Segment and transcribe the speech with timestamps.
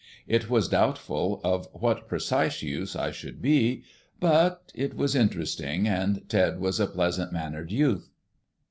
[0.25, 3.83] It was doubtful of what precise use I should be,
[4.19, 8.09] but it was interesting, and Ted was a pleasant mannered youth.